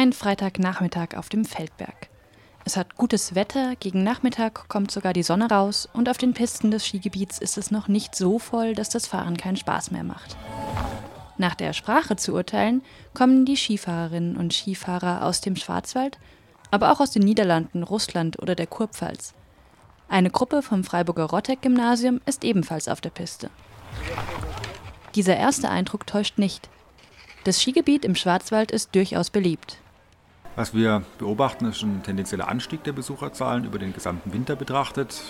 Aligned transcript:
Ein 0.00 0.12
Freitagnachmittag 0.12 1.16
auf 1.16 1.28
dem 1.28 1.44
Feldberg. 1.44 2.08
Es 2.64 2.76
hat 2.76 2.94
gutes 2.94 3.34
Wetter, 3.34 3.74
gegen 3.74 4.04
Nachmittag 4.04 4.68
kommt 4.68 4.92
sogar 4.92 5.12
die 5.12 5.24
Sonne 5.24 5.50
raus 5.50 5.88
und 5.92 6.08
auf 6.08 6.18
den 6.18 6.34
Pisten 6.34 6.70
des 6.70 6.86
Skigebiets 6.86 7.40
ist 7.40 7.58
es 7.58 7.72
noch 7.72 7.88
nicht 7.88 8.14
so 8.14 8.38
voll, 8.38 8.76
dass 8.76 8.90
das 8.90 9.08
Fahren 9.08 9.36
keinen 9.36 9.56
Spaß 9.56 9.90
mehr 9.90 10.04
macht. 10.04 10.36
Nach 11.36 11.56
der 11.56 11.72
Sprache 11.72 12.14
zu 12.14 12.32
urteilen, 12.32 12.82
kommen 13.12 13.44
die 13.44 13.56
Skifahrerinnen 13.56 14.36
und 14.36 14.54
Skifahrer 14.54 15.24
aus 15.24 15.40
dem 15.40 15.56
Schwarzwald, 15.56 16.16
aber 16.70 16.92
auch 16.92 17.00
aus 17.00 17.10
den 17.10 17.24
Niederlanden, 17.24 17.82
Russland 17.82 18.38
oder 18.38 18.54
der 18.54 18.68
Kurpfalz. 18.68 19.34
Eine 20.08 20.30
Gruppe 20.30 20.62
vom 20.62 20.84
Freiburger 20.84 21.24
Rotteck-Gymnasium 21.24 22.20
ist 22.24 22.44
ebenfalls 22.44 22.86
auf 22.86 23.00
der 23.00 23.10
Piste. 23.10 23.50
Dieser 25.16 25.36
erste 25.36 25.68
Eindruck 25.70 26.06
täuscht 26.06 26.38
nicht. 26.38 26.68
Das 27.42 27.60
Skigebiet 27.60 28.04
im 28.04 28.14
Schwarzwald 28.14 28.70
ist 28.70 28.94
durchaus 28.94 29.30
beliebt. 29.30 29.78
Was 30.58 30.74
wir 30.74 31.04
beobachten, 31.18 31.66
ist 31.66 31.82
ein 31.82 32.02
tendenzieller 32.02 32.48
Anstieg 32.48 32.82
der 32.82 32.90
Besucherzahlen 32.92 33.64
über 33.64 33.78
den 33.78 33.92
gesamten 33.92 34.32
Winter 34.32 34.56
betrachtet. 34.56 35.22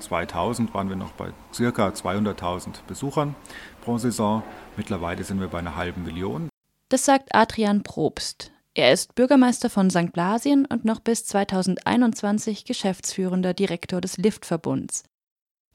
2000 0.00 0.74
waren 0.74 0.90
wir 0.90 0.96
noch 0.96 1.12
bei 1.12 1.30
ca. 1.56 1.88
200.000 1.88 2.82
Besuchern 2.86 3.34
pro 3.80 3.96
Saison. 3.96 4.42
Mittlerweile 4.76 5.24
sind 5.24 5.40
wir 5.40 5.48
bei 5.48 5.60
einer 5.60 5.76
halben 5.76 6.04
Million. 6.04 6.50
Das 6.90 7.06
sagt 7.06 7.34
Adrian 7.34 7.82
Probst. 7.82 8.52
Er 8.74 8.92
ist 8.92 9.14
Bürgermeister 9.14 9.70
von 9.70 9.88
St. 9.88 10.12
Blasien 10.12 10.66
und 10.66 10.84
noch 10.84 11.00
bis 11.00 11.24
2021 11.24 12.66
geschäftsführender 12.66 13.54
Direktor 13.54 14.02
des 14.02 14.18
Liftverbunds. 14.18 15.04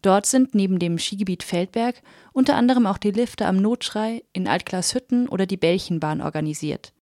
Dort 0.04 0.28
sind 0.28 0.54
neben 0.54 0.78
dem 0.78 1.00
Skigebiet 1.00 1.42
Feldberg 1.42 2.04
unter 2.34 2.56
anderem 2.56 2.86
auch 2.86 3.00
die 3.00 3.10
Lifte 3.10 3.48
am 3.48 3.58
Notschrei, 3.58 4.24
in 4.32 4.48
Altglashütten 4.48 5.28
oder 5.28 5.48
die 5.48 5.58
Bällchenbahn 5.58 6.22
organisiert. 6.22 6.94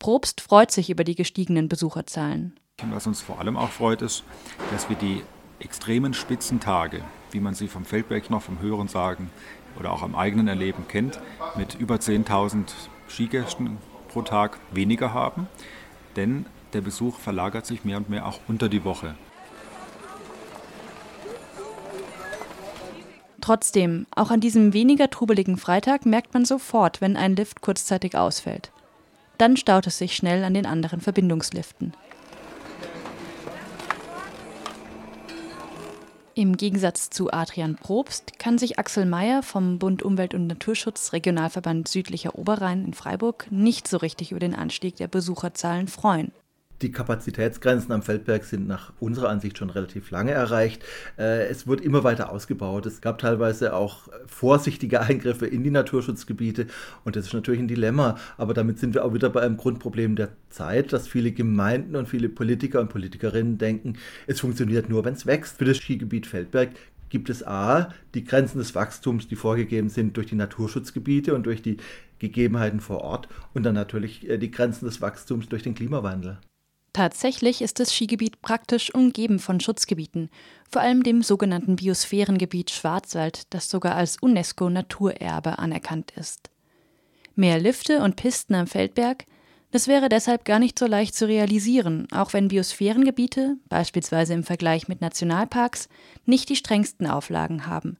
Probst 0.00 0.40
freut 0.40 0.70
sich 0.70 0.88
über 0.88 1.04
die 1.04 1.14
gestiegenen 1.14 1.68
Besucherzahlen. 1.68 2.58
Was 2.88 3.06
uns 3.06 3.20
vor 3.20 3.38
allem 3.38 3.58
auch 3.58 3.68
freut, 3.68 4.00
ist, 4.00 4.24
dass 4.72 4.88
wir 4.88 4.96
die 4.96 5.22
extremen 5.60 6.14
Spitzentage, 6.14 7.04
wie 7.32 7.38
man 7.40 7.54
sie 7.54 7.68
vom 7.68 7.84
Feldberg 7.84 8.30
noch 8.30 8.40
vom 8.40 8.60
Hören 8.60 8.88
sagen 8.88 9.30
oder 9.78 9.92
auch 9.92 10.02
am 10.02 10.16
eigenen 10.16 10.48
Erleben 10.48 10.88
kennt, 10.88 11.20
mit 11.54 11.74
über 11.74 11.96
10.000 11.96 12.72
Skigästen 13.10 13.76
pro 14.08 14.22
Tag 14.22 14.58
weniger 14.72 15.12
haben, 15.12 15.46
denn 16.16 16.46
der 16.72 16.80
Besuch 16.80 17.18
verlagert 17.18 17.66
sich 17.66 17.84
mehr 17.84 17.98
und 17.98 18.08
mehr 18.08 18.26
auch 18.26 18.40
unter 18.48 18.70
die 18.70 18.84
Woche. 18.84 19.14
Trotzdem, 23.42 24.06
auch 24.16 24.30
an 24.30 24.40
diesem 24.40 24.72
weniger 24.72 25.10
trubeligen 25.10 25.58
Freitag 25.58 26.06
merkt 26.06 26.32
man 26.32 26.46
sofort, 26.46 27.02
wenn 27.02 27.18
ein 27.18 27.36
Lift 27.36 27.60
kurzzeitig 27.60 28.16
ausfällt. 28.16 28.72
Dann 29.40 29.56
staut 29.56 29.86
es 29.86 29.96
sich 29.96 30.14
schnell 30.14 30.44
an 30.44 30.52
den 30.52 30.66
anderen 30.66 31.00
Verbindungsliften. 31.00 31.94
Im 36.34 36.58
Gegensatz 36.58 37.08
zu 37.08 37.32
Adrian 37.32 37.76
Probst 37.76 38.38
kann 38.38 38.58
sich 38.58 38.78
Axel 38.78 39.06
Mayer 39.06 39.42
vom 39.42 39.78
Bund 39.78 40.02
Umwelt 40.02 40.34
und 40.34 40.46
Naturschutz 40.46 41.14
Regionalverband 41.14 41.88
Südlicher 41.88 42.38
Oberrhein 42.38 42.84
in 42.84 42.92
Freiburg 42.92 43.46
nicht 43.50 43.88
so 43.88 43.96
richtig 43.96 44.30
über 44.30 44.40
den 44.40 44.54
Anstieg 44.54 44.96
der 44.96 45.08
Besucherzahlen 45.08 45.88
freuen. 45.88 46.32
Die 46.82 46.92
Kapazitätsgrenzen 46.92 47.92
am 47.92 48.02
Feldberg 48.02 48.44
sind 48.44 48.66
nach 48.66 48.94
unserer 49.00 49.28
Ansicht 49.28 49.58
schon 49.58 49.68
relativ 49.68 50.10
lange 50.10 50.30
erreicht. 50.30 50.82
Äh, 51.18 51.46
es 51.48 51.66
wird 51.66 51.82
immer 51.82 52.04
weiter 52.04 52.32
ausgebaut. 52.32 52.86
Es 52.86 53.02
gab 53.02 53.18
teilweise 53.18 53.74
auch 53.74 54.08
vorsichtige 54.26 55.00
Eingriffe 55.00 55.46
in 55.46 55.62
die 55.62 55.70
Naturschutzgebiete 55.70 56.68
und 57.04 57.16
das 57.16 57.26
ist 57.26 57.34
natürlich 57.34 57.60
ein 57.60 57.68
Dilemma. 57.68 58.16
Aber 58.38 58.54
damit 58.54 58.78
sind 58.78 58.94
wir 58.94 59.04
auch 59.04 59.12
wieder 59.12 59.28
bei 59.28 59.42
einem 59.42 59.58
Grundproblem 59.58 60.16
der 60.16 60.30
Zeit, 60.48 60.94
dass 60.94 61.06
viele 61.06 61.32
Gemeinden 61.32 61.96
und 61.96 62.08
viele 62.08 62.30
Politiker 62.30 62.80
und 62.80 62.88
Politikerinnen 62.88 63.58
denken, 63.58 63.98
es 64.26 64.40
funktioniert 64.40 64.88
nur, 64.88 65.04
wenn 65.04 65.14
es 65.14 65.26
wächst. 65.26 65.58
Für 65.58 65.66
das 65.66 65.76
Skigebiet 65.76 66.26
Feldberg 66.26 66.70
gibt 67.10 67.28
es 67.28 67.46
A, 67.46 67.92
die 68.14 68.24
Grenzen 68.24 68.58
des 68.58 68.74
Wachstums, 68.74 69.28
die 69.28 69.36
vorgegeben 69.36 69.90
sind 69.90 70.16
durch 70.16 70.28
die 70.28 70.36
Naturschutzgebiete 70.36 71.34
und 71.34 71.44
durch 71.44 71.60
die 71.60 71.76
Gegebenheiten 72.20 72.80
vor 72.80 73.02
Ort 73.02 73.28
und 73.52 73.64
dann 73.64 73.74
natürlich 73.74 74.28
äh, 74.28 74.38
die 74.38 74.50
Grenzen 74.50 74.86
des 74.86 75.02
Wachstums 75.02 75.48
durch 75.48 75.62
den 75.62 75.74
Klimawandel. 75.74 76.38
Tatsächlich 76.92 77.62
ist 77.62 77.78
das 77.78 77.94
Skigebiet 77.94 78.42
praktisch 78.42 78.92
umgeben 78.92 79.38
von 79.38 79.60
Schutzgebieten, 79.60 80.28
vor 80.68 80.82
allem 80.82 81.04
dem 81.04 81.22
sogenannten 81.22 81.76
Biosphärengebiet 81.76 82.70
Schwarzwald, 82.70 83.52
das 83.54 83.70
sogar 83.70 83.94
als 83.94 84.16
UNESCO-Naturerbe 84.20 85.58
anerkannt 85.58 86.12
ist. 86.16 86.50
Mehr 87.36 87.60
Lifte 87.60 88.02
und 88.02 88.16
Pisten 88.16 88.54
am 88.54 88.66
Feldberg, 88.66 89.24
das 89.70 89.86
wäre 89.86 90.08
deshalb 90.08 90.44
gar 90.44 90.58
nicht 90.58 90.76
so 90.76 90.86
leicht 90.86 91.14
zu 91.14 91.28
realisieren, 91.28 92.08
auch 92.10 92.32
wenn 92.32 92.48
Biosphärengebiete, 92.48 93.56
beispielsweise 93.68 94.34
im 94.34 94.42
Vergleich 94.42 94.88
mit 94.88 95.00
Nationalparks, 95.00 95.88
nicht 96.24 96.48
die 96.48 96.56
strengsten 96.56 97.06
Auflagen 97.06 97.66
haben. 97.66 97.98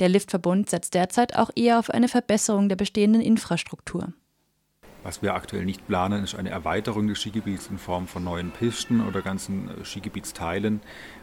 Der 0.00 0.08
Liftverbund 0.08 0.68
setzt 0.68 0.94
derzeit 0.94 1.36
auch 1.36 1.50
eher 1.54 1.78
auf 1.78 1.90
eine 1.90 2.08
Verbesserung 2.08 2.68
der 2.68 2.76
bestehenden 2.76 3.22
Infrastruktur. 3.22 4.12
Was 5.02 5.22
wir 5.22 5.34
aktuell 5.34 5.64
nicht 5.64 5.86
planen, 5.86 6.22
ist 6.22 6.34
eine 6.34 6.50
Erweiterung 6.50 7.08
des 7.08 7.20
Skigebiets 7.20 7.68
in 7.68 7.78
Form 7.78 8.06
von 8.06 8.22
neuen 8.22 8.50
Pisten 8.50 9.06
oder 9.06 9.22
ganzen 9.22 9.70
äh, 9.70 9.84
Skigebietsteilen. 9.84 10.80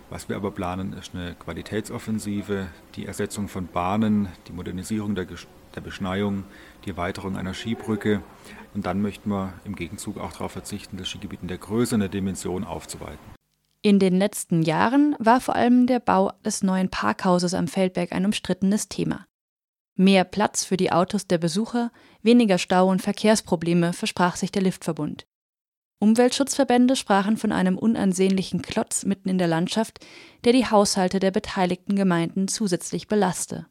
Was 0.10 0.30
wir 0.30 0.36
aber 0.36 0.52
planen, 0.52 0.94
ist 0.94 1.14
eine 1.14 1.36
Qualitätsoffensive, 1.36 2.68
die 2.96 3.06
Ersetzung 3.06 3.48
von 3.48 3.68
Bahnen, 3.68 4.30
die 4.48 4.54
Modernisierung 4.54 5.14
der, 5.14 5.28
der 5.76 5.82
Beschneiung, 5.82 6.46
die 6.86 6.92
Erweiterung 6.92 7.38
einer 7.38 7.54
Skibrücke. 7.54 8.24
Und 8.74 8.86
dann 8.88 9.02
möchten 9.02 9.30
wir 9.30 9.54
im 9.64 9.76
Gegenzug 9.76 10.18
auch 10.18 10.32
darauf 10.32 10.54
verzichten, 10.54 10.98
das 10.98 11.10
Skigebiet 11.10 11.42
in 11.44 11.48
der 11.48 11.58
Größe 11.60 11.96
und 11.96 12.00
der 12.02 12.10
Dimension 12.10 12.64
aufzuweiten. 12.64 13.20
In 13.84 14.00
den 14.00 14.18
letzten 14.18 14.64
Jahren 14.64 15.16
war 15.20 15.40
vor 15.40 15.56
allem 15.56 15.86
der 15.86 16.00
Bau 16.00 16.32
des 16.44 16.64
neuen 16.64 16.90
Parkhauses 16.90 17.54
am 17.54 17.68
Feldberg 17.68 18.12
ein 18.12 18.26
umstrittenes 18.26 18.90
Thema. 18.90 19.26
Mehr 20.00 20.26
Platz 20.26 20.64
für 20.64 20.78
die 20.78 20.92
Autos 20.92 21.26
der 21.26 21.40
Besucher, 21.40 21.92
weniger 22.22 22.60
Stau 22.60 22.88
und 22.88 23.02
Verkehrsprobleme 23.02 23.94
versprach 23.94 24.36
sich 24.36 24.52
der 24.52 24.62
Liftverbund. 24.62 25.26
Umweltschutzverbände 26.00 26.96
sprachen 26.96 27.36
von 27.36 27.52
einem 27.52 27.80
unansehnlichen 27.80 28.62
Klotz 28.62 29.06
mitten 29.06 29.28
in 29.28 29.40
der 29.40 29.48
Landschaft, 29.48 30.06
der 30.44 30.54
die 30.54 30.68
Haushalte 30.68 31.20
der 31.20 31.32
beteiligten 31.32 31.96
Gemeinden 31.96 32.48
zusätzlich 32.48 33.08
belaste. 33.08 33.66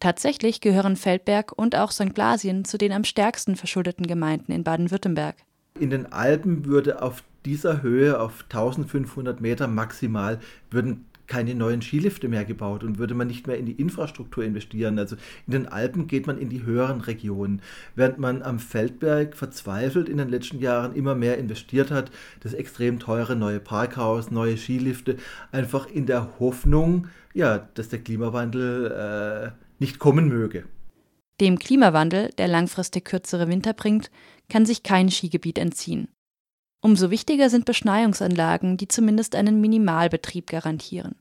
Tatsächlich 0.00 0.60
gehören 0.60 0.96
Feldberg 0.96 1.52
und 1.56 1.74
auch 1.74 1.92
St. 1.92 2.12
Blasien 2.12 2.66
zu 2.66 2.76
den 2.76 2.92
am 2.92 3.04
stärksten 3.04 3.56
verschuldeten 3.56 4.06
Gemeinden 4.06 4.52
in 4.52 4.64
Baden-Württemberg. 4.64 5.36
In 5.78 5.88
den 5.88 6.12
Alpen 6.12 6.66
würde 6.66 7.00
auf 7.00 7.24
dieser 7.46 7.80
Höhe, 7.80 8.20
auf 8.20 8.44
1500 8.50 9.40
Meter 9.40 9.66
maximal, 9.66 10.40
würden 10.70 11.06
keine 11.30 11.54
neuen 11.54 11.80
Skilifte 11.80 12.28
mehr 12.28 12.44
gebaut 12.44 12.82
und 12.82 12.98
würde 12.98 13.14
man 13.14 13.28
nicht 13.28 13.46
mehr 13.46 13.56
in 13.56 13.64
die 13.64 13.80
Infrastruktur 13.80 14.42
investieren. 14.42 14.98
Also 14.98 15.14
in 15.46 15.52
den 15.52 15.68
Alpen 15.68 16.08
geht 16.08 16.26
man 16.26 16.38
in 16.38 16.50
die 16.50 16.64
höheren 16.64 17.00
Regionen, 17.00 17.62
während 17.94 18.18
man 18.18 18.42
am 18.42 18.58
Feldberg 18.58 19.36
verzweifelt 19.36 20.08
in 20.08 20.18
den 20.18 20.28
letzten 20.28 20.58
Jahren 20.58 20.92
immer 20.92 21.14
mehr 21.14 21.38
investiert 21.38 21.92
hat, 21.92 22.10
das 22.40 22.52
extrem 22.52 22.98
teure 22.98 23.36
neue 23.36 23.60
Parkhaus, 23.60 24.32
neue 24.32 24.56
Skilifte, 24.56 25.18
einfach 25.52 25.88
in 25.88 26.04
der 26.04 26.40
Hoffnung, 26.40 27.06
ja, 27.32 27.68
dass 27.74 27.88
der 27.88 28.00
Klimawandel 28.00 28.90
äh, 28.90 29.50
nicht 29.78 30.00
kommen 30.00 30.28
möge. 30.28 30.64
Dem 31.40 31.60
Klimawandel, 31.60 32.30
der 32.38 32.48
langfristig 32.48 33.04
kürzere 33.04 33.46
Winter 33.46 33.72
bringt, 33.72 34.10
kann 34.48 34.66
sich 34.66 34.82
kein 34.82 35.10
Skigebiet 35.10 35.58
entziehen. 35.58 36.08
Umso 36.80 37.10
wichtiger 37.10 37.50
sind 37.50 37.66
Beschneiungsanlagen, 37.66 38.76
die 38.76 38.88
zumindest 38.88 39.34
einen 39.34 39.60
Minimalbetrieb 39.60 40.46
garantieren. 40.46 41.14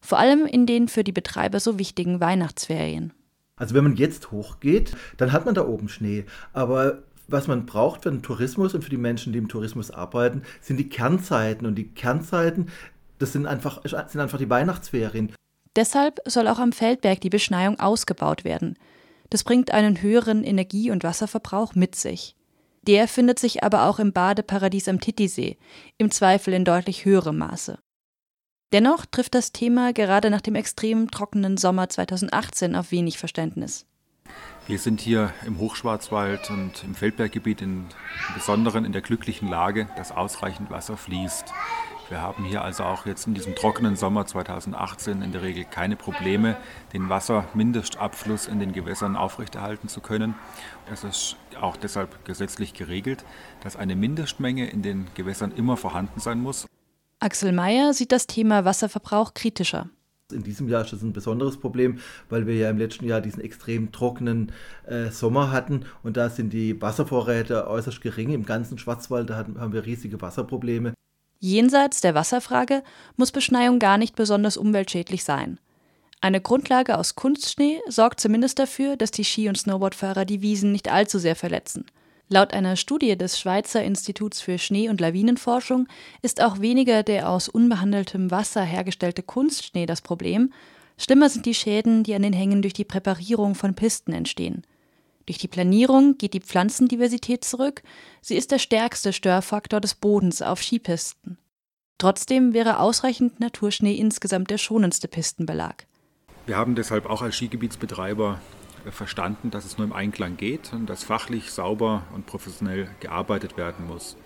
Vor 0.00 0.18
allem 0.18 0.46
in 0.46 0.66
den 0.66 0.88
für 0.88 1.04
die 1.04 1.12
Betreiber 1.12 1.60
so 1.60 1.78
wichtigen 1.78 2.20
Weihnachtsferien. 2.20 3.12
Also 3.56 3.74
wenn 3.74 3.84
man 3.84 3.96
jetzt 3.96 4.30
hochgeht, 4.30 4.96
dann 5.16 5.32
hat 5.32 5.44
man 5.44 5.54
da 5.54 5.66
oben 5.66 5.88
Schnee. 5.88 6.24
Aber 6.52 7.02
was 7.28 7.46
man 7.46 7.66
braucht 7.66 8.02
für 8.02 8.10
den 8.10 8.22
Tourismus 8.22 8.74
und 8.74 8.82
für 8.82 8.90
die 8.90 8.96
Menschen, 8.96 9.32
die 9.32 9.38
im 9.38 9.48
Tourismus 9.48 9.90
arbeiten, 9.90 10.42
sind 10.60 10.78
die 10.78 10.88
Kernzeiten. 10.88 11.66
Und 11.66 11.74
die 11.74 11.88
Kernzeiten, 11.88 12.68
das 13.18 13.32
sind 13.32 13.46
einfach, 13.46 13.82
sind 13.84 14.20
einfach 14.20 14.38
die 14.38 14.50
Weihnachtsferien. 14.50 15.32
Deshalb 15.76 16.20
soll 16.24 16.48
auch 16.48 16.58
am 16.58 16.72
Feldberg 16.72 17.20
die 17.20 17.30
Beschneiung 17.30 17.78
ausgebaut 17.78 18.44
werden. 18.44 18.76
Das 19.30 19.44
bringt 19.44 19.72
einen 19.72 20.00
höheren 20.00 20.42
Energie- 20.42 20.90
und 20.90 21.04
Wasserverbrauch 21.04 21.74
mit 21.74 21.94
sich. 21.94 22.34
Der 22.88 23.06
findet 23.06 23.38
sich 23.38 23.62
aber 23.62 23.86
auch 23.86 23.98
im 23.98 24.14
Badeparadies 24.14 24.88
am 24.88 24.98
Titisee, 24.98 25.58
im 25.98 26.10
Zweifel 26.10 26.54
in 26.54 26.64
deutlich 26.64 27.04
höherem 27.04 27.36
Maße. 27.36 27.78
Dennoch 28.72 29.04
trifft 29.04 29.34
das 29.34 29.52
Thema 29.52 29.92
gerade 29.92 30.30
nach 30.30 30.40
dem 30.40 30.54
extrem 30.54 31.10
trockenen 31.10 31.58
Sommer 31.58 31.90
2018 31.90 32.74
auf 32.74 32.90
wenig 32.90 33.18
Verständnis. 33.18 33.84
Wir 34.66 34.78
sind 34.78 35.02
hier 35.02 35.34
im 35.46 35.58
Hochschwarzwald 35.58 36.48
und 36.48 36.82
im 36.82 36.94
Feldberggebiet 36.94 37.60
in, 37.60 37.88
im 38.28 38.34
Besonderen 38.34 38.86
in 38.86 38.92
der 38.92 39.02
glücklichen 39.02 39.48
Lage, 39.48 39.88
dass 39.98 40.10
ausreichend 40.10 40.70
Wasser 40.70 40.96
fließt. 40.96 41.52
Wir 42.08 42.22
haben 42.22 42.44
hier 42.44 42.62
also 42.62 42.84
auch 42.84 43.04
jetzt 43.04 43.26
in 43.26 43.34
diesem 43.34 43.54
trockenen 43.54 43.94
Sommer 43.94 44.24
2018 44.24 45.20
in 45.20 45.30
der 45.30 45.42
Regel 45.42 45.64
keine 45.64 45.94
Probleme, 45.94 46.56
den 46.94 47.10
Wassermindestabfluss 47.10 48.46
in 48.46 48.60
den 48.60 48.72
Gewässern 48.72 49.14
aufrechterhalten 49.14 49.88
zu 49.88 50.00
können. 50.00 50.34
Es 50.90 51.04
ist 51.04 51.36
auch 51.60 51.76
deshalb 51.76 52.24
gesetzlich 52.24 52.72
geregelt, 52.72 53.26
dass 53.62 53.76
eine 53.76 53.94
Mindestmenge 53.94 54.70
in 54.70 54.80
den 54.80 55.06
Gewässern 55.14 55.52
immer 55.54 55.76
vorhanden 55.76 56.18
sein 56.18 56.40
muss. 56.40 56.66
Axel 57.20 57.52
Mayer 57.52 57.92
sieht 57.92 58.12
das 58.12 58.26
Thema 58.26 58.64
Wasserverbrauch 58.64 59.34
kritischer. 59.34 59.90
In 60.32 60.42
diesem 60.42 60.68
Jahr 60.68 60.84
ist 60.84 60.92
das 60.94 61.02
ein 61.02 61.12
besonderes 61.12 61.58
Problem, 61.58 61.98
weil 62.30 62.46
wir 62.46 62.54
ja 62.54 62.70
im 62.70 62.78
letzten 62.78 63.06
Jahr 63.06 63.20
diesen 63.20 63.42
extrem 63.42 63.92
trockenen 63.92 64.52
äh, 64.86 65.10
Sommer 65.10 65.50
hatten 65.50 65.84
und 66.02 66.16
da 66.16 66.30
sind 66.30 66.54
die 66.54 66.80
Wasservorräte 66.80 67.66
äußerst 67.66 68.00
gering. 68.00 68.30
Im 68.30 68.46
ganzen 68.46 68.78
Schwarzwald 68.78 69.28
da 69.28 69.36
haben 69.36 69.72
wir 69.72 69.84
riesige 69.84 70.20
Wasserprobleme. 70.22 70.94
Jenseits 71.40 72.00
der 72.00 72.14
Wasserfrage 72.14 72.82
muss 73.16 73.30
Beschneiung 73.30 73.78
gar 73.78 73.96
nicht 73.96 74.16
besonders 74.16 74.56
umweltschädlich 74.56 75.22
sein. 75.22 75.58
Eine 76.20 76.40
Grundlage 76.40 76.98
aus 76.98 77.14
Kunstschnee 77.14 77.80
sorgt 77.86 78.18
zumindest 78.18 78.58
dafür, 78.58 78.96
dass 78.96 79.12
die 79.12 79.24
Ski- 79.24 79.48
und 79.48 79.56
Snowboardfahrer 79.56 80.24
die 80.24 80.42
Wiesen 80.42 80.72
nicht 80.72 80.90
allzu 80.90 81.20
sehr 81.20 81.36
verletzen. 81.36 81.86
Laut 82.28 82.52
einer 82.52 82.74
Studie 82.74 83.16
des 83.16 83.38
Schweizer 83.38 83.82
Instituts 83.84 84.40
für 84.40 84.58
Schnee- 84.58 84.88
und 84.88 85.00
Lawinenforschung 85.00 85.86
ist 86.20 86.42
auch 86.42 86.60
weniger 86.60 87.04
der 87.04 87.30
aus 87.30 87.48
unbehandeltem 87.48 88.30
Wasser 88.32 88.62
hergestellte 88.62 89.22
Kunstschnee 89.22 89.86
das 89.86 90.02
Problem, 90.02 90.52
schlimmer 90.98 91.30
sind 91.30 91.46
die 91.46 91.54
Schäden, 91.54 92.02
die 92.02 92.14
an 92.14 92.22
den 92.22 92.32
Hängen 92.34 92.62
durch 92.62 92.74
die 92.74 92.84
Präparierung 92.84 93.54
von 93.54 93.74
Pisten 93.74 94.12
entstehen. 94.12 94.64
Durch 95.28 95.36
die 95.36 95.46
Planierung 95.46 96.16
geht 96.16 96.32
die 96.32 96.40
Pflanzendiversität 96.40 97.44
zurück, 97.44 97.82
sie 98.22 98.34
ist 98.34 98.50
der 98.50 98.58
stärkste 98.58 99.12
Störfaktor 99.12 99.78
des 99.78 99.94
Bodens 99.94 100.40
auf 100.40 100.62
Skipisten. 100.62 101.36
Trotzdem 101.98 102.54
wäre 102.54 102.78
ausreichend 102.78 103.38
Naturschnee 103.38 103.92
insgesamt 103.92 104.48
der 104.48 104.56
schonendste 104.56 105.06
Pistenbelag. 105.06 105.84
Wir 106.46 106.56
haben 106.56 106.74
deshalb 106.74 107.04
auch 107.04 107.20
als 107.20 107.36
Skigebietsbetreiber 107.36 108.40
verstanden, 108.90 109.50
dass 109.50 109.66
es 109.66 109.76
nur 109.76 109.86
im 109.86 109.92
Einklang 109.92 110.38
geht 110.38 110.72
und 110.72 110.86
dass 110.86 111.04
fachlich 111.04 111.50
sauber 111.50 112.06
und 112.14 112.24
professionell 112.24 112.88
gearbeitet 113.00 113.58
werden 113.58 113.86
muss. 113.86 114.16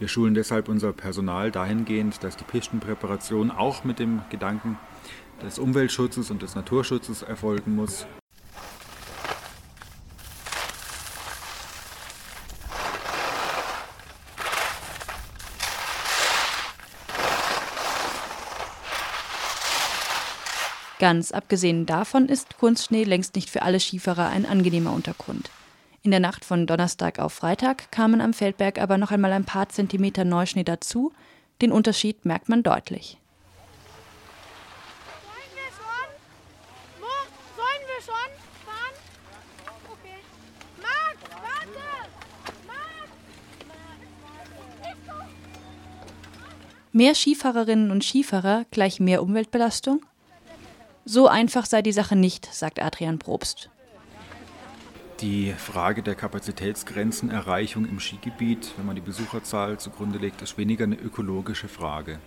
Wir 0.00 0.08
schulen 0.08 0.34
deshalb 0.34 0.68
unser 0.68 0.92
Personal 0.92 1.52
dahingehend, 1.52 2.24
dass 2.24 2.36
die 2.36 2.42
Pistenpräparation 2.42 3.52
auch 3.52 3.84
mit 3.84 4.00
dem 4.00 4.22
Gedanken 4.30 4.80
des 5.44 5.60
Umweltschutzes 5.60 6.32
und 6.32 6.42
des 6.42 6.56
Naturschutzes 6.56 7.22
erfolgen 7.22 7.76
muss 7.76 8.04
Ganz 21.00 21.32
abgesehen 21.32 21.86
davon 21.86 22.28
ist 22.28 22.58
Kunstschnee 22.58 23.04
längst 23.04 23.34
nicht 23.34 23.48
für 23.48 23.62
alle 23.62 23.80
Skifahrer 23.80 24.28
ein 24.28 24.44
angenehmer 24.44 24.92
Untergrund. 24.92 25.50
In 26.02 26.10
der 26.10 26.20
Nacht 26.20 26.44
von 26.44 26.66
Donnerstag 26.66 27.18
auf 27.18 27.32
Freitag 27.32 27.90
kamen 27.90 28.20
am 28.20 28.34
Feldberg 28.34 28.78
aber 28.78 28.98
noch 28.98 29.10
einmal 29.10 29.32
ein 29.32 29.46
paar 29.46 29.70
Zentimeter 29.70 30.26
Neuschnee 30.26 30.62
dazu. 30.62 31.14
Den 31.62 31.72
Unterschied 31.72 32.26
merkt 32.26 32.50
man 32.50 32.62
deutlich. 32.62 33.16
Sollen 35.22 35.54
wir 35.54 35.70
schon? 35.72 37.00
Mo, 37.00 37.06
sollen 37.56 37.84
wir 37.86 38.02
schon 38.04 38.30
fahren? 38.66 38.94
Okay. 39.90 40.20
Marc, 40.82 41.16
warte! 41.30 41.80
Marc! 42.66 43.08
Mehr 46.92 47.14
Skifahrerinnen 47.14 47.90
und 47.90 48.04
Skifahrer 48.04 48.66
gleich 48.70 49.00
mehr 49.00 49.22
Umweltbelastung? 49.22 50.04
So 51.12 51.26
einfach 51.26 51.66
sei 51.66 51.82
die 51.82 51.90
Sache 51.90 52.14
nicht, 52.14 52.46
sagt 52.54 52.80
Adrian 52.80 53.18
Probst. 53.18 53.68
Die 55.20 55.52
Frage 55.54 56.04
der 56.04 56.14
Kapazitätsgrenzenerreichung 56.14 57.84
im 57.84 57.98
Skigebiet, 57.98 58.70
wenn 58.76 58.86
man 58.86 58.94
die 58.94 59.00
Besucherzahl 59.00 59.80
zugrunde 59.80 60.18
legt, 60.18 60.40
ist 60.40 60.56
weniger 60.56 60.84
eine 60.84 60.94
ökologische 60.94 61.66
Frage. 61.66 62.20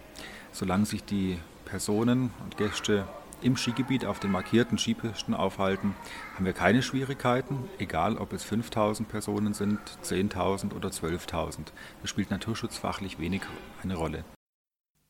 Solange 0.52 0.86
sich 0.86 1.02
die 1.06 1.38
Personen 1.64 2.32
und 2.44 2.58
Gäste 2.58 3.08
im 3.42 3.56
Skigebiet 3.56 4.04
auf 4.04 4.20
den 4.20 4.32
markierten 4.32 4.78
Skipisten 4.78 5.34
aufhalten, 5.34 5.96
haben 6.36 6.44
wir 6.44 6.52
keine 6.52 6.84
Schwierigkeiten, 6.84 7.70
egal 7.80 8.18
ob 8.18 8.34
es 8.34 8.44
5000 8.44 9.08
Personen 9.08 9.54
sind, 9.54 9.80
10.000 10.04 10.74
oder 10.76 10.90
12.000. 10.90 11.68
Das 12.02 12.10
spielt 12.10 12.32
naturschutzfachlich 12.32 13.18
wenig 13.18 13.44
eine 13.82 13.96
Rolle. 13.96 14.26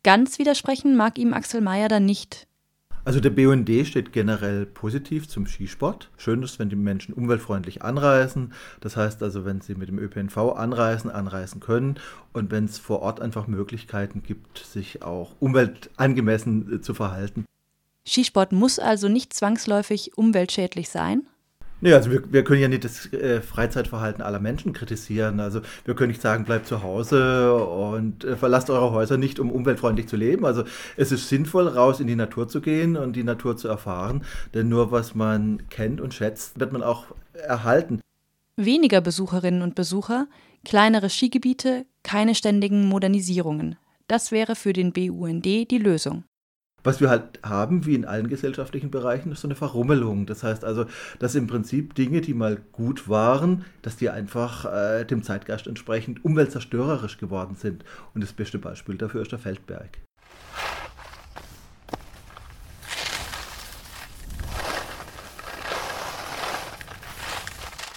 Ganz 0.04 0.38
widersprechen 0.38 0.96
mag 0.96 1.18
ihm 1.18 1.34
Axel 1.34 1.62
Mayer 1.62 1.88
dann 1.88 2.06
nicht. 2.06 2.46
Also 3.06 3.20
der 3.20 3.32
BUND 3.32 3.70
steht 3.86 4.14
generell 4.14 4.66
positiv 4.66 5.28
zum 5.28 5.46
Skisport. 5.46 6.10
Schön 6.16 6.42
ist, 6.42 6.58
wenn 6.58 6.70
die 6.70 6.78
Menschen 6.78 7.14
umweltfreundlich 7.14 7.82
anreisen. 7.82 8.54
Das 8.80 8.96
heißt 8.96 9.22
also, 9.22 9.44
wenn 9.44 9.60
sie 9.60 9.76
mit 9.76 9.90
dem 9.90 10.00
ÖPNV 10.00 10.38
anreisen, 10.56 11.12
anreisen 11.12 11.60
können 11.60 12.00
und 12.32 12.50
wenn 12.52 12.64
es 12.64 12.78
vor 12.78 13.02
Ort 13.02 13.22
einfach 13.22 13.48
Möglichkeiten 13.48 14.24
gibt, 14.24 14.60
sich 14.60 15.04
auch 15.04 15.36
umweltangemessen 15.42 16.76
äh, 16.76 16.82
zu 16.82 16.94
verhalten. 16.94 17.46
Skisport 18.08 18.54
muss 18.54 18.80
also 18.80 19.10
nicht 19.10 19.34
zwangsläufig 19.34 20.18
umweltschädlich 20.18 20.90
sein? 20.90 21.24
Nee, 21.84 21.92
also 21.92 22.10
wir, 22.12 22.32
wir 22.32 22.46
können 22.46 22.62
ja 22.62 22.70
nicht 22.70 22.86
das 22.86 23.12
äh, 23.12 23.42
Freizeitverhalten 23.42 24.24
aller 24.24 24.40
Menschen 24.40 24.72
kritisieren. 24.72 25.42
Also 25.42 25.60
wir 25.84 25.96
können 25.96 26.12
nicht 26.12 26.22
sagen, 26.22 26.46
bleibt 26.46 26.66
zu 26.66 26.82
Hause 26.82 27.54
und 27.56 28.24
äh, 28.24 28.38
verlasst 28.38 28.70
eure 28.70 28.92
Häuser 28.92 29.18
nicht, 29.18 29.38
um 29.38 29.52
umweltfreundlich 29.52 30.08
zu 30.08 30.16
leben. 30.16 30.46
Also 30.46 30.64
es 30.96 31.12
ist 31.12 31.28
sinnvoll, 31.28 31.68
raus 31.68 32.00
in 32.00 32.08
die 32.08 32.16
Natur 32.16 32.48
zu 32.48 32.62
gehen 32.62 32.96
und 32.96 33.18
die 33.18 33.26
Natur 33.26 33.58
zu 33.58 33.68
erfahren. 33.68 34.24
Denn 34.54 34.70
nur 34.70 34.94
was 34.94 35.14
man 35.14 35.64
kennt 35.70 36.00
und 36.00 36.14
schätzt, 36.14 36.58
wird 36.58 36.72
man 36.72 36.84
auch 36.84 37.08
erhalten. 37.34 38.00
Weniger 38.56 39.02
Besucherinnen 39.02 39.62
und 39.62 39.76
Besucher, 39.76 40.28
kleinere 40.64 41.10
Skigebiete, 41.10 41.86
keine 42.02 42.34
ständigen 42.34 42.88
Modernisierungen. 42.88 43.76
Das 44.08 44.32
wäre 44.32 44.56
für 44.56 44.72
den 44.72 44.94
BUND 44.94 45.44
die 45.44 45.80
Lösung. 45.80 46.24
Was 46.84 47.00
wir 47.00 47.10
halt 47.10 47.40
haben, 47.44 47.86
wie 47.86 47.96
in 47.96 48.04
allen 48.04 48.28
gesellschaftlichen 48.28 48.92
Bereichen, 48.92 49.32
ist 49.32 49.42
so 49.42 49.48
eine 49.48 49.56
Verrummelung. 49.56 50.26
Das 50.26 50.44
heißt 50.44 50.66
also, 50.66 50.86
dass 51.20 51.34
im 51.34 51.48
Prinzip 51.48 51.96
Dinge, 51.96 52.20
die 52.20 52.34
mal 52.34 52.58
gut 52.74 53.08
waren, 53.08 53.64
dass 53.82 53.96
die 53.96 54.10
einfach 54.10 54.66
äh, 54.66 55.06
dem 55.06 55.24
Zeitgeist 55.24 55.68
entsprechend 55.68 56.26
umweltzerstörerisch 56.26 57.18
geworden 57.18 57.56
sind. 57.56 57.86
Und 58.14 58.22
das 58.22 58.34
beste 58.34 58.60
Beispiel 58.60 58.98
dafür 58.98 59.22
ist 59.22 59.32
der 59.32 59.40
Feldberg. 59.40 59.98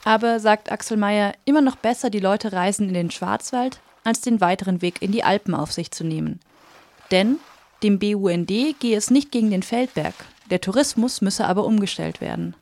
Aber, 0.05 0.39
sagt 0.39 0.71
Axel 0.71 0.97
Mayer, 0.97 1.33
immer 1.45 1.61
noch 1.61 1.75
besser, 1.75 2.11
die 2.11 2.21
Leute 2.21 2.53
reisen 2.53 2.87
in 2.87 2.95
den 2.95 3.11
Schwarzwald, 3.11 3.81
als 4.05 4.21
den 4.21 4.41
weiteren 4.41 4.81
Weg 4.81 5.03
in 5.03 5.11
die 5.11 5.25
Alpen 5.25 5.53
auf 5.53 5.73
sich 5.73 5.91
zu 5.91 6.05
nehmen. 6.05 6.39
Denn 7.11 7.39
dem 7.83 7.99
BUND 7.99 8.49
gehe 8.49 8.97
es 8.97 9.11
nicht 9.11 9.31
gegen 9.31 9.51
den 9.51 9.63
Feldberg, 9.63 10.15
der 10.51 10.61
Tourismus 10.61 11.21
müsse 11.21 11.47
aber 11.47 11.65
umgestellt 11.65 12.21
werden. 12.21 12.55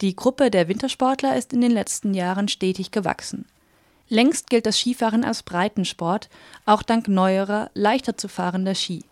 Die 0.00 0.16
Gruppe 0.16 0.50
der 0.50 0.66
Wintersportler 0.66 1.36
ist 1.36 1.52
in 1.52 1.60
den 1.60 1.70
letzten 1.70 2.12
Jahren 2.12 2.48
stetig 2.48 2.90
gewachsen. 2.90 3.46
Längst 4.08 4.50
gilt 4.50 4.66
das 4.66 4.78
Skifahren 4.78 5.24
als 5.24 5.44
Breitensport, 5.44 6.28
auch 6.66 6.82
dank 6.82 7.06
neuerer, 7.06 7.70
leichter 7.74 8.16
zu 8.16 8.26
fahrender 8.28 8.74
Ski. 8.74 9.04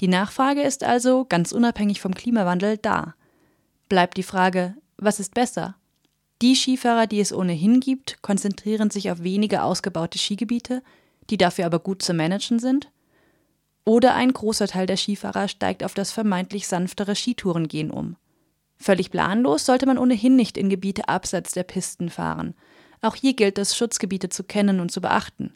Die 0.00 0.08
Nachfrage 0.08 0.62
ist 0.62 0.84
also, 0.84 1.24
ganz 1.28 1.52
unabhängig 1.52 2.00
vom 2.00 2.14
Klimawandel, 2.14 2.78
da. 2.78 3.14
Bleibt 3.88 4.16
die 4.16 4.22
Frage, 4.22 4.74
was 4.96 5.20
ist 5.20 5.34
besser? 5.34 5.74
Die 6.42 6.56
Skifahrer, 6.56 7.06
die 7.06 7.20
es 7.20 7.32
ohnehin 7.32 7.78
gibt, 7.78 8.20
konzentrieren 8.20 8.90
sich 8.90 9.12
auf 9.12 9.22
weniger 9.22 9.64
ausgebaute 9.64 10.18
Skigebiete, 10.18 10.82
die 11.30 11.36
dafür 11.36 11.66
aber 11.66 11.78
gut 11.78 12.02
zu 12.02 12.14
managen 12.14 12.58
sind. 12.58 12.90
Oder 13.84 14.16
ein 14.16 14.32
großer 14.32 14.66
Teil 14.66 14.86
der 14.86 14.96
Skifahrer 14.96 15.46
steigt 15.46 15.84
auf 15.84 15.94
das 15.94 16.10
vermeintlich 16.10 16.66
sanftere 16.66 17.14
Skitourengehen 17.14 17.92
um. 17.92 18.16
Völlig 18.76 19.12
planlos 19.12 19.66
sollte 19.66 19.86
man 19.86 19.98
ohnehin 19.98 20.34
nicht 20.34 20.58
in 20.58 20.68
Gebiete 20.68 21.08
abseits 21.08 21.52
der 21.52 21.62
Pisten 21.62 22.10
fahren. 22.10 22.54
Auch 23.02 23.14
hier 23.14 23.34
gilt 23.34 23.56
es, 23.58 23.76
Schutzgebiete 23.76 24.28
zu 24.28 24.42
kennen 24.42 24.80
und 24.80 24.90
zu 24.90 25.00
beachten. 25.00 25.54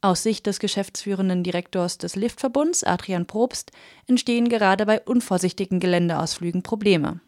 Aus 0.00 0.24
Sicht 0.24 0.46
des 0.46 0.58
geschäftsführenden 0.58 1.44
Direktors 1.44 1.96
des 1.96 2.16
Liftverbunds, 2.16 2.82
Adrian 2.82 3.26
Probst, 3.26 3.70
entstehen 4.08 4.48
gerade 4.48 4.84
bei 4.84 5.00
unvorsichtigen 5.00 5.78
Geländeausflügen 5.78 6.64
Probleme. 6.64 7.20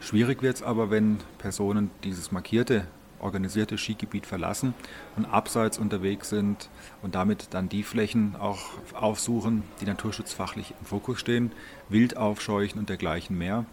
Schwierig 0.00 0.42
wird 0.42 0.56
es 0.56 0.62
aber, 0.62 0.90
wenn 0.90 1.18
Personen 1.38 1.90
dieses 2.04 2.32
markierte, 2.32 2.86
organisierte 3.20 3.76
Skigebiet 3.76 4.26
verlassen 4.26 4.74
und 5.16 5.26
abseits 5.26 5.78
unterwegs 5.78 6.30
sind 6.30 6.70
und 7.02 7.14
damit 7.14 7.48
dann 7.50 7.68
die 7.68 7.82
Flächen 7.82 8.34
auch 8.36 8.70
aufsuchen, 8.94 9.62
die 9.80 9.84
naturschutzfachlich 9.84 10.74
im 10.80 10.86
Fokus 10.86 11.20
stehen, 11.20 11.52
Wild 11.88 12.16
aufscheuchen 12.16 12.80
und 12.80 12.88
dergleichen 12.88 13.36
mehr. 13.36 13.66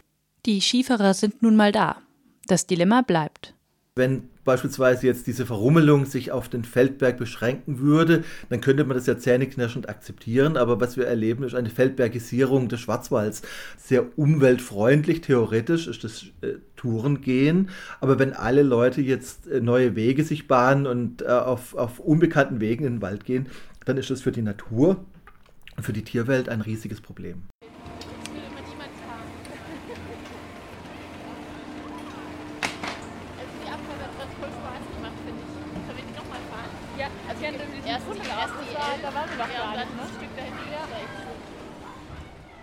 Die 0.46 0.62
Skifahrer 0.62 1.14
sind 1.14 1.42
nun 1.42 1.56
mal 1.56 1.72
da. 1.72 1.98
Das 2.46 2.68
Dilemma 2.68 3.02
bleibt. 3.02 3.54
Wenn 3.98 4.30
beispielsweise 4.46 5.08
jetzt 5.08 5.28
diese 5.28 5.46
Verrummelung 5.46 6.06
sich 6.06 6.32
auf 6.32 6.48
den 6.50 6.64
Feldberg 6.64 7.18
beschränken 7.18 7.80
würde, 7.80 8.24
dann 8.50 8.62
könnte 8.62 8.86
man 8.86 8.96
das 8.96 9.06
ja 9.06 9.18
zähneknirschend 9.18 9.90
akzeptieren. 9.90 10.56
Aber 10.56 10.80
was 10.80 10.96
wir 10.96 11.06
erleben, 11.06 11.44
ist 11.44 11.56
eine 11.56 11.70
Feldbergisierung 11.70 12.70
des 12.70 12.80
Schwarzwalds. 12.80 13.42
Sehr 13.78 14.06
umweltfreundlich, 14.18 15.22
theoretisch 15.22 15.88
ist 15.88 16.04
das 16.04 16.24
äh, 16.42 16.60
Tourengehen. 16.76 17.70
Aber 18.00 18.20
wenn 18.20 18.34
alle 18.34 18.64
Leute 18.64 19.02
jetzt 19.02 19.48
äh, 19.48 19.60
neue 19.60 19.96
Wege 19.96 20.24
sich 20.24 20.48
bahnen 20.48 20.88
und 20.88 21.22
äh, 21.22 21.26
auf, 21.26 21.76
auf 21.76 22.00
unbekannten 22.00 22.62
Wegen 22.62 22.86
in 22.86 22.94
den 22.96 23.02
Wald 23.02 23.26
gehen, 23.26 23.48
dann 23.86 23.98
ist 23.98 24.10
das 24.10 24.22
für 24.22 24.32
die 24.32 24.42
Natur 24.42 25.04
und 25.76 25.84
für 25.84 25.94
die 25.94 26.04
Tierwelt 26.04 26.50
ein 26.50 26.62
riesiges 26.62 27.02
Problem. 27.02 27.44